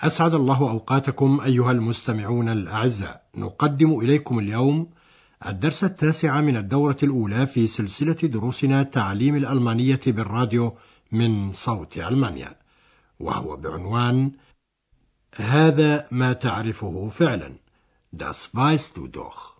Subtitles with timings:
[0.00, 3.22] أسعد الله أوقاتكم أيها المستمعون الأعزاء.
[3.36, 4.90] نقدم إليكم اليوم
[5.46, 10.76] الدرس التاسع من الدورة الأولى في سلسلة دروسنا تعليم الألمانية بالراديو
[11.12, 12.54] من صوت ألمانيا
[13.20, 14.32] وهو بعنوان
[15.34, 17.52] هذا ما تعرفه فعلا
[18.12, 19.58] Das weißt du doch.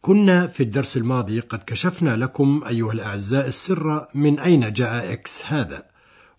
[0.00, 5.91] كنا في الدرس الماضي قد كشفنا لكم أيها الأعزاء السر من أين جاء إكس هذا.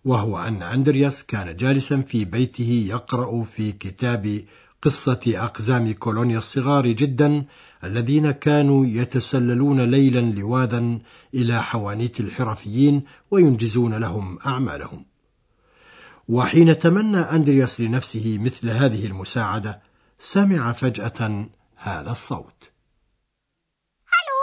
[0.04, 4.44] وهو أن أندرياس كان جالسا في بيته يقرأ في كتاب
[4.82, 7.44] قصة أقزام كولونيا الصغار جدا
[7.84, 10.98] الذين كانوا يتسللون ليلا لواذا
[11.34, 15.04] إلى حوانيت الحرفيين وينجزون لهم أعمالهم.
[16.28, 19.82] وحين تمنى أندرياس لنفسه مثل هذه المساعدة
[20.18, 22.70] سمع فجأة هذا الصوت
[24.14, 24.38] Hallo?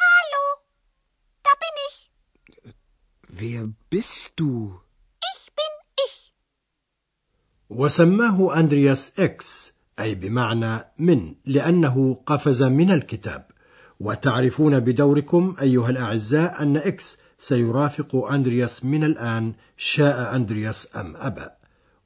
[0.00, 0.44] Hallo?
[1.44, 1.96] Da bin ich.
[3.34, 4.80] Wer bist du?
[5.34, 5.72] Ich bin
[6.06, 6.32] ich.
[7.70, 13.46] وسماه أندرياس إكس أي بمعنى من لأنه قفز من الكتاب
[14.00, 21.46] وتعرفون بدوركم أيها الأعزاء أن إكس سيرافق أندرياس من الآن شاء أندرياس أم أبى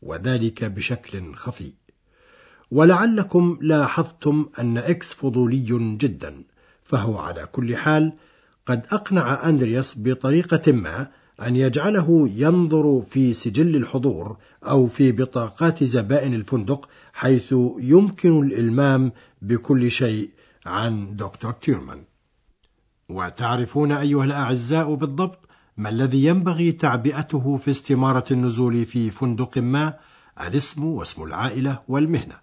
[0.03, 1.73] وذلك بشكل خفي
[2.71, 6.45] ولعلكم لاحظتم أن إكس فضولي جدا
[6.83, 8.13] فهو على كل حال
[8.67, 11.09] قد أقنع أندرياس بطريقة ما
[11.43, 19.13] أن يجعله ينظر في سجل الحضور أو في بطاقات زبائن الفندق حيث يمكن الإلمام
[19.43, 20.31] بكل شيء
[20.67, 22.03] عن دكتور تيرمان.
[23.09, 25.39] وتعرفون أيها الأعزاء بالضبط
[25.77, 29.95] ما الذي ينبغي تعبئته في استمارة النزول في فندق ما
[30.41, 32.35] الاسم واسم العائلة والمهنة.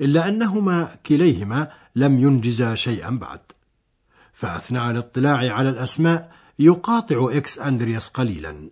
[0.00, 3.40] إلا أنهما كليهما لم ينجزا شيئا بعد.
[4.36, 8.70] فأثناء الاطلاع على الأسماء يقاطع إكس أندرياس قليلا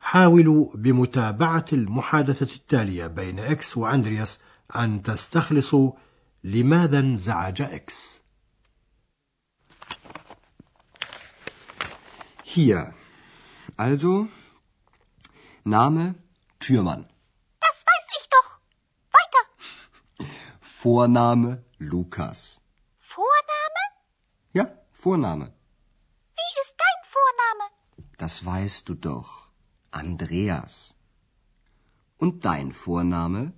[0.00, 4.38] حاولوا بمتابعة المحادثة التالية بين إكس وأندرياس
[4.76, 5.92] أن تستخلصوا
[6.44, 8.22] لماذا انزعج إكس
[12.56, 12.94] Hier.
[13.76, 14.28] Also,
[15.64, 16.14] Name
[16.58, 17.04] Türmann.
[17.60, 18.48] Das weiß ich doch.
[19.16, 19.42] Weiter.
[20.62, 22.65] Vorname Lukas.
[25.05, 25.45] Vorname?
[25.45, 25.53] Ja, Vorname.
[26.39, 27.65] Wie ist dein Vorname?
[28.17, 29.31] Das weißt du doch.
[29.91, 30.95] Andreas.
[32.17, 33.53] Und dein Vorname?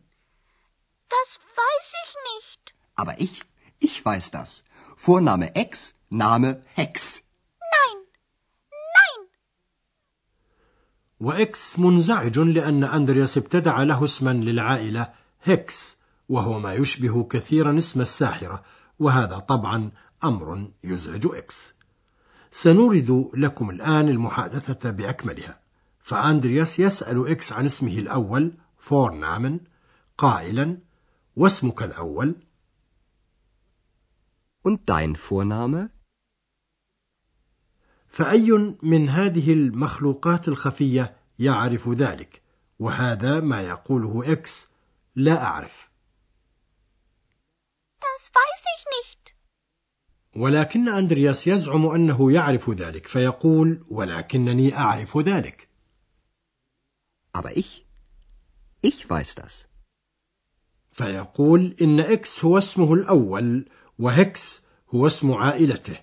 [1.15, 1.29] Das
[1.59, 2.73] weiß ich nicht.
[2.95, 3.35] Aber ich,
[3.79, 4.63] ich weiß das.
[4.97, 7.23] Vorname Ex, Name Hex.
[7.75, 7.97] Nein.
[8.97, 9.21] Nein.
[11.19, 15.13] وإكس منزعج لأن أندرياس ابتدع له اسما للعائلة
[15.43, 15.95] هيكس
[16.29, 18.63] وهو ما يشبه كثيرا اسم الساحرة
[18.99, 19.91] وهذا طبعا
[20.24, 21.74] أمر يزعج إكس
[22.50, 25.60] سنورد لكم الآن المحادثة بأكملها.
[26.00, 29.60] فأندرياس يسأل إكس عن اسمه الأول Vornamen
[30.18, 30.78] قائلا
[31.36, 32.36] واسمك الأول.
[34.64, 35.90] Und dein Vorname?
[38.08, 42.42] فأي من هذه المخلوقات الخفية يعرف ذلك؟
[42.78, 44.68] وهذا ما يقوله إكس
[45.16, 45.88] لا أعرف.
[48.00, 49.17] Das weiß ich nicht.
[50.38, 55.68] ولكن أندرياس يزعم أنه يعرف ذلك فيقول ولكنني أعرف ذلك
[57.38, 57.86] Aber ich,
[58.82, 59.66] ich weiß das.
[60.92, 64.60] فيقول إن إكس هو اسمه الأول وهكس
[64.94, 66.00] هو اسم عائلته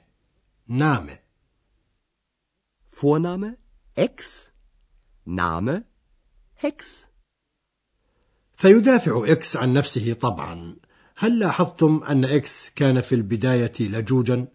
[0.68, 1.20] Name
[3.02, 3.58] Vorname
[3.98, 4.52] Ex,
[5.28, 5.84] Name
[6.56, 7.08] Hex.
[8.54, 10.76] فيدافع إكس عن نفسه طبعا
[11.18, 14.48] هل لاحظتم أن إكس كان في البداية لجوجا؟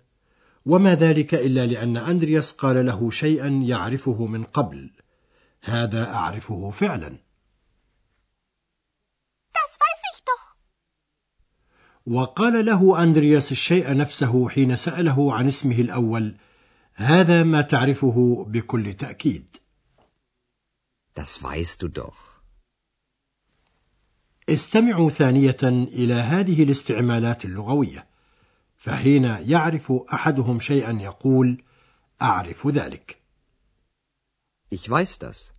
[0.67, 4.91] وما ذلك إلا لأن أندرياس قال له شيئا يعرفه من قبل
[5.63, 7.19] هذا أعرفه فعلا
[9.53, 10.57] Das weiß ich doch.
[12.07, 16.37] وقال له أندرياس الشيء نفسه حين سأله عن اسمه الأول
[16.95, 19.57] هذا ما تعرفه بكل تأكيد
[21.15, 22.30] Das weißt du doch.
[24.51, 28.07] استمعوا ثانية إلى هذه الاستعمالات اللغوية
[28.77, 31.63] فحين يعرف أحدهم شيئا يقول
[32.23, 33.17] أعرف ذلك
[34.75, 35.53] Ich weiß das.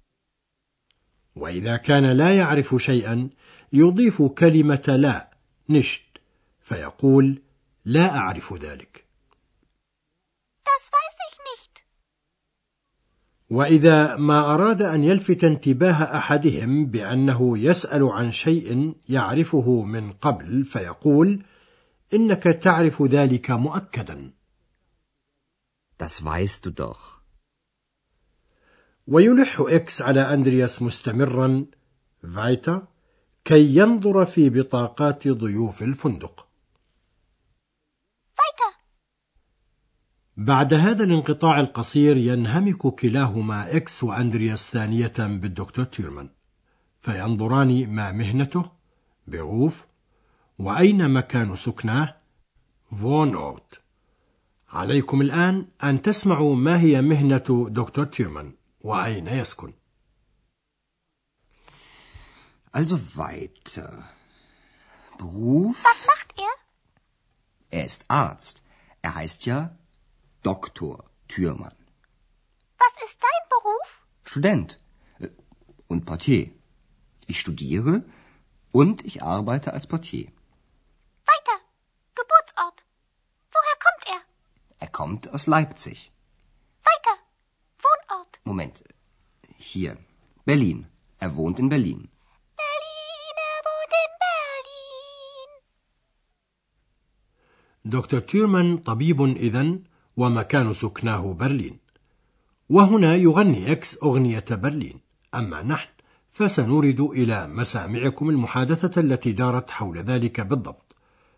[1.35, 3.29] وإذا كان لا يعرف شيئا
[3.73, 5.31] يضيف كلمة لا
[5.71, 6.19] nicht
[6.61, 7.41] فيقول
[7.85, 9.05] لا أعرف ذلك
[10.65, 11.20] Das weiß.
[13.51, 21.43] وإذا ما أراد أن يلفت انتباه أحدهم بأنه يسأل عن شيء يعرفه من قبل فيقول
[22.13, 24.33] إنك تعرف ذلك مؤكدا.
[25.97, 27.21] Das weißt du doch.
[29.07, 31.65] ويلح إكس على أندرياس مستمرا.
[32.35, 32.87] فايتا
[33.45, 36.47] كي ينظر في بطاقات ضيوف الفندق
[38.39, 38.71] Weiter.
[40.37, 46.29] بعد هذا الانقطاع القصير ينهمك كلاهما إكس وأندرياس ثانية بالدكتور تيرمان
[47.01, 48.71] فينظران ما مهنته
[49.27, 49.87] بغوف
[50.59, 52.17] وأين مكان سكناه
[52.91, 53.81] فون أوت
[54.69, 59.73] عليكم الآن أن تسمعوا ما هي مهنة دكتور تيرمان وأين يسكن
[62.73, 63.91] Also weiter.
[65.17, 65.83] Beruf?
[65.83, 66.53] Was macht er?
[67.69, 68.63] Er ist Arzt.
[69.01, 69.77] Er heißt ja
[70.42, 71.76] Doktor Thürmann.
[72.78, 73.88] Was ist dein Beruf?
[74.24, 74.78] Student
[75.18, 75.28] äh,
[75.88, 76.50] und Portier.
[77.26, 78.04] Ich studiere
[78.72, 80.26] und ich arbeite als Portier.
[81.32, 81.56] Weiter.
[82.14, 82.84] Geburtsort.
[83.54, 84.20] Woher kommt er?
[84.78, 86.12] Er kommt aus Leipzig.
[86.90, 87.16] Weiter.
[87.84, 88.40] Wohnort.
[88.44, 88.84] Moment.
[89.56, 89.96] Hier.
[90.44, 90.86] Berlin.
[91.18, 92.08] Er wohnt in Berlin.
[92.62, 95.50] Berlin, er wohnt in Berlin.
[97.84, 99.84] دكتور تيرمان طبيب إذن
[100.21, 101.79] ومكان سكناه برلين.
[102.69, 104.99] وهنا يغني إكس أغنية برلين.
[105.35, 105.89] أما نحن
[106.31, 110.95] فسنورد إلى مسامعكم المحادثة التي دارت حول ذلك بالضبط.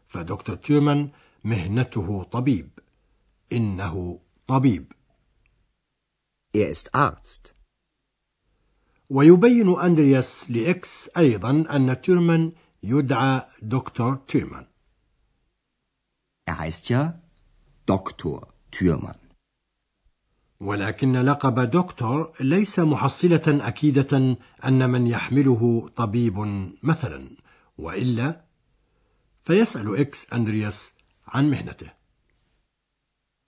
[0.07, 1.09] فدكتور تيرمان
[1.43, 2.69] مهنته طبيب.
[3.51, 4.93] إنه طبيب.
[6.55, 7.53] Er ist Arzt.
[9.09, 12.51] ويبين أندرياس لإكس أيضا أن تيرمان
[12.83, 14.67] يدعى دكتور تيرمان
[16.45, 17.21] Er heißt ja
[17.85, 18.52] Doktor.
[18.75, 19.17] Thürmann.
[20.59, 26.37] ولكن لقب دكتور ليس محصلة أكيدة أن من يحمله طبيب
[26.83, 27.37] مثلا
[27.77, 28.45] وإلا
[29.43, 30.93] فيسأل إكس أندرياس
[31.27, 31.93] عن مهنته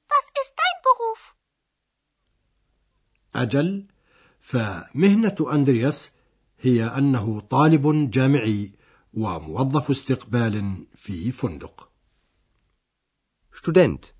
[0.09, 1.35] Was ist dein Beruf?
[3.35, 3.87] أجل
[4.41, 6.11] فمهنة أندرياس
[6.59, 8.71] هي أنه طالب جامعي
[9.13, 11.89] وموظف استقبال في فندق
[13.53, 14.14] Student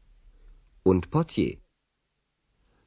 [0.86, 1.58] und Portier.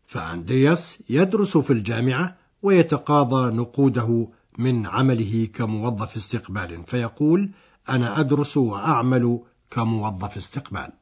[0.06, 4.28] فأندرياس يدرس في الجامعة ويتقاضى نقوده
[4.58, 7.50] من عمله كموظف استقبال فيقول
[7.88, 10.92] أنا أدرس وأعمل كموظف استقبال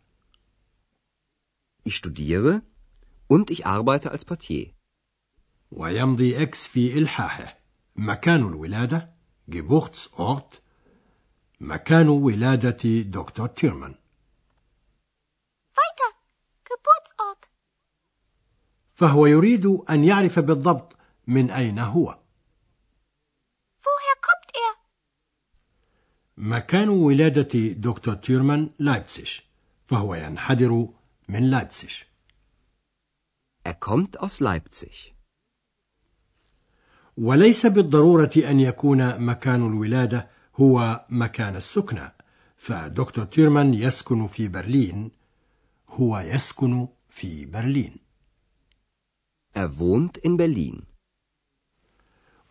[1.88, 2.62] Ich studiere
[3.28, 4.72] und ich arbeite als Portier.
[5.70, 7.58] ويمضي إكس في إلحاحه
[7.96, 9.10] مكان الولادة
[9.50, 10.56] Geburtsort
[11.60, 13.94] مكان ولادة دكتور تيرمان
[15.76, 16.15] Weiter.
[17.06, 17.48] Geburtsort.
[18.94, 22.18] فهو يريد أن يعرف بالضبط من أين هو
[23.80, 24.76] Woher kommt er?
[26.36, 29.42] مكان ولادة دكتور تيرمان لايبسيش
[29.86, 30.88] فهو ينحدر
[31.28, 32.06] من لايبسيش
[33.68, 35.12] Er kommt aus Leipzig.
[37.16, 42.12] وليس بالضرورة أن يكون مكان الولادة هو مكان السكنى
[42.56, 45.10] فدكتور تيرمان يسكن في برلين
[45.88, 47.96] هو يسكن في برلين.
[49.54, 50.82] Er wohnt in Berlin.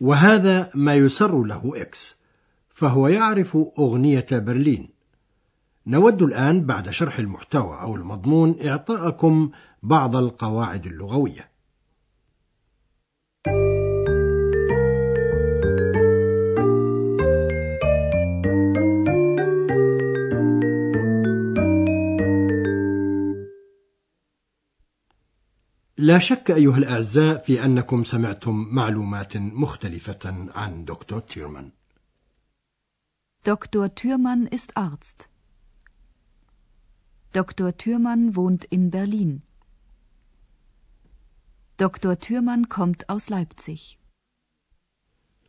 [0.00, 2.16] وهذا ما يسر له إكس
[2.68, 4.88] فهو يعرف أغنية برلين.
[5.86, 9.50] نود الآن بعد شرح المحتوى أو المضمون إعطاءكم
[9.82, 11.50] بعض القواعد اللغوية.
[25.98, 31.70] لا شك أيها الأعزاء في أنكم سمعتم معلومات مختلفة عن دكتور تيرمان
[33.46, 33.88] Dr.
[33.94, 35.30] Thürmann ist Arzt.
[37.32, 37.76] Dr.
[37.78, 39.42] Thürmann wohnt in Berlin.
[41.78, 42.18] Dr.
[42.18, 43.98] Thürmann kommt aus Leipzig.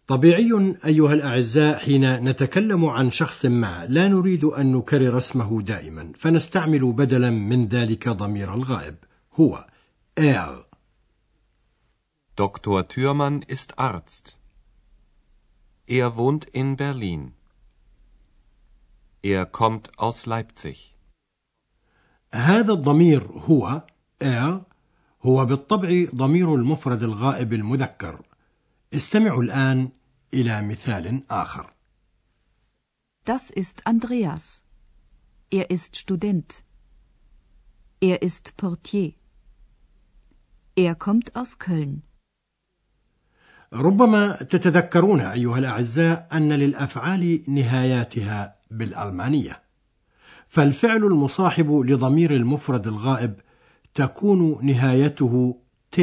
[0.08, 6.92] طبيعي أيها الأعزاء حين نتكلم عن شخص ما لا نريد أن نكرر اسمه دائما فنستعمل
[6.94, 8.96] بدلا من ذلك ضمير الغائب
[9.34, 9.68] هو
[10.16, 10.66] er
[12.37, 12.88] Dr.
[12.88, 14.38] Thürmann ist Arzt.
[15.87, 17.35] Er wohnt in Berlin.
[19.23, 20.95] Er kommt aus Leipzig.
[22.35, 23.83] هذا الضمير هو
[24.23, 24.64] er
[25.23, 28.26] هو بالطبع ضمير المفرد الغائب المذكر
[28.95, 29.90] استمعوا الآن
[30.35, 31.73] إلى مثال آخر
[33.25, 34.64] Das ist Andreas.
[35.50, 36.64] Er ist Student.
[38.00, 39.12] Er ist Portier.
[40.77, 42.01] Er kommt aus Köln.
[43.74, 49.63] ربما تتذكرون أيها الأعزاء أن للأفعال نهاياتها بالألمانية
[50.48, 53.39] فالفعل المصاحب لضمير المفرد الغائب
[53.93, 56.01] تكون نهايته ت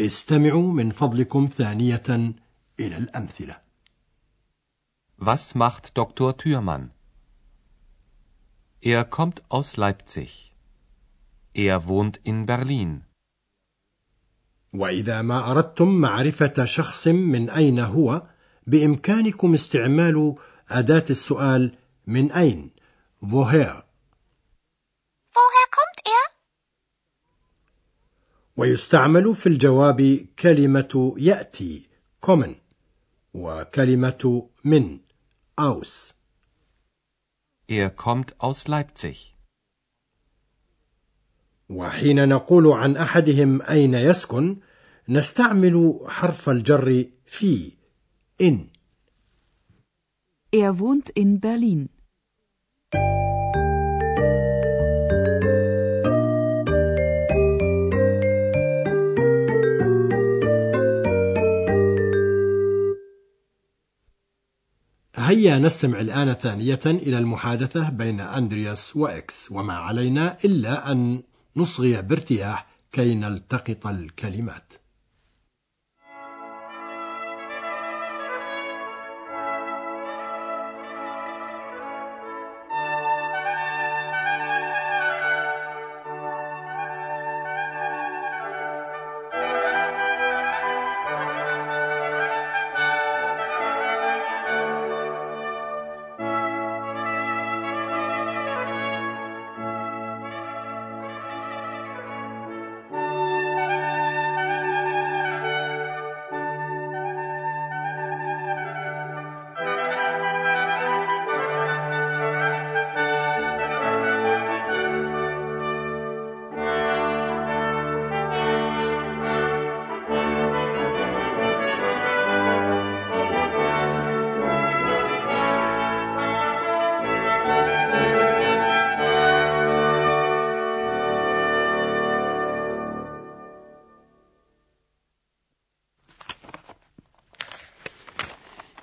[0.00, 2.34] استمعوا من فضلكم ثانية
[2.80, 3.56] إلى الأمثلة
[5.20, 6.36] Was macht Dr.
[6.36, 6.90] Thürmann?
[8.80, 10.47] Er kommt aus Leipzig.
[11.58, 13.02] Er wohnt in Berlin.
[14.72, 18.22] وإذا ما أردتم معرفة شخص من أين هو
[18.66, 20.34] بإمكانكم استعمال
[20.68, 22.70] أداة السؤال من أين
[23.22, 23.82] woher
[25.34, 26.32] Woher kommt er?
[28.56, 31.88] ويستعمل في الجواب كلمة يأتي
[32.26, 32.54] kommen
[33.34, 35.00] وكلمة من
[35.60, 36.14] aus
[37.68, 39.37] Er kommt aus Leipzig.
[41.68, 44.56] وحين نقول عن أحدهم أين يسكن
[45.08, 47.72] نستعمل حرف الجر في
[48.40, 48.66] إن
[50.50, 51.88] Er wohnt in Berlin.
[65.14, 71.22] هيا نستمع الآن ثانية إلى المحادثة بين أندرياس وإكس وما علينا إلا أن
[71.58, 74.72] نصغي بارتياح كي نلتقط الكلمات.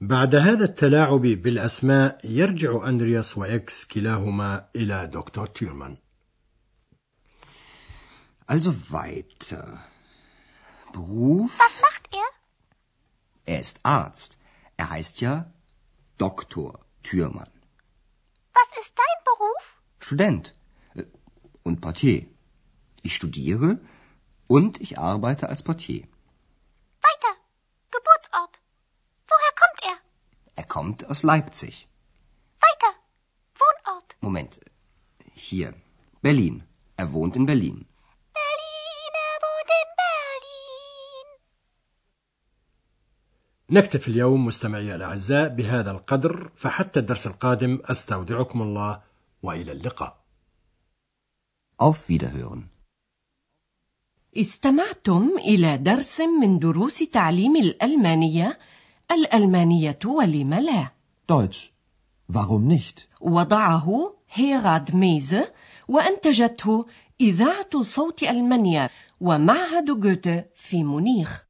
[0.00, 5.96] بعد هذا التلاعب بالأسماء يرجع أندرياس وإكس كلاهما إلى دكتور تيرمان
[8.46, 9.78] Also weiter.
[10.92, 11.58] Beruf?
[11.58, 12.28] Was macht er?
[13.46, 14.38] Er ist Arzt.
[14.76, 15.52] Er heißt ja
[16.18, 17.50] Doktor Türmann.
[18.52, 19.64] Was ist dein Beruf?
[19.98, 20.54] Student
[20.94, 21.04] äh,
[21.62, 22.26] und Portier.
[23.02, 23.78] Ich studiere
[24.46, 26.06] und ich arbeite als Portier.
[30.79, 31.73] Kommt aus Leipzig.
[32.65, 32.91] Weiter.
[33.61, 34.09] Wohnort.
[34.25, 34.53] Moment.
[35.47, 35.69] Hier.
[36.27, 36.55] Berlin.
[37.01, 37.77] Er wohnt in Berlin.
[38.39, 41.27] Berlin, er wohnt in Berlin.
[43.69, 49.01] نكتفي اليوم مستمعي الأعزاء بهذا القدر فحتى الدرس القادم أستودعكم الله
[49.43, 50.19] وإلى اللقاء
[51.81, 52.67] Auf Wiederhören.
[54.37, 58.59] استمعتم إلى درس من دروس تعليم الألمانية
[59.11, 60.91] الألمانية ولم لا
[61.31, 61.71] Deutsch.
[62.33, 63.07] Warum nicht?
[63.21, 65.51] وضعه هيراد ميزه
[65.87, 66.85] وأنتجته
[67.21, 68.89] إذاعة صوت ألمانيا
[69.21, 71.48] ومعهد جوته في مونيخ